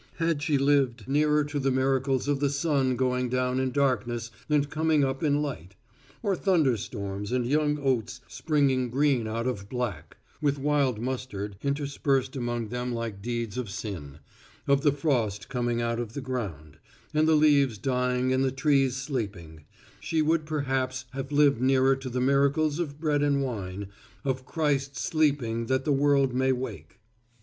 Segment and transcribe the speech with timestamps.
[0.15, 4.67] Had she lived nearer to the miracles of the sun going down in darkness and
[4.67, 5.75] coming up in light;
[6.23, 12.69] or thunderstorms and young oats springing green out of black, with wild mustard interspersed among
[12.69, 14.17] them like deeds of sin;
[14.65, 16.79] of the frost coming out of the ground;
[17.13, 19.65] and the leaves dying and the trees sleeping;
[19.99, 23.87] she would perhaps have lived nearer to the miracles of bread and wine,
[24.25, 26.99] of Christ sleeping that the world may wake.